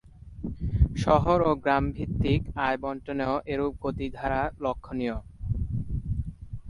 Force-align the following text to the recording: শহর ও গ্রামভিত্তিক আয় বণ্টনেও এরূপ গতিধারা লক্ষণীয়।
শহর 0.95 1.37
ও 1.41 1.51
গ্রামভিত্তিক 1.63 2.41
আয় 2.57 2.77
বণ্টনেও 2.77 3.35
এরূপ 3.45 3.73
গতিধারা 3.83 4.41
লক্ষণীয়। 4.63 5.17